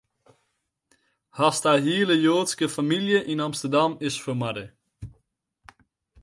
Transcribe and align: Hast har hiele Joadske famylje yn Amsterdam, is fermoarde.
Hast 1.39 1.63
har 1.69 1.83
hiele 1.87 2.15
Joadske 2.23 2.69
famylje 2.77 3.19
yn 3.33 3.45
Amsterdam, 3.49 3.91
is 4.09 4.17
fermoarde. 4.25 4.65